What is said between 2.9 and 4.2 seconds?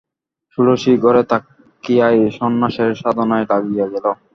সাধনায় লাগিয়া গেল।